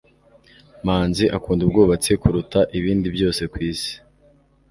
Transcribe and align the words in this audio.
manzi 0.85 1.25
akunda 1.37 1.61
ubwubatsi 1.63 2.11
kuruta 2.21 2.59
ibindi 2.79 3.07
byose 3.15 3.41
kwisi 3.53 3.91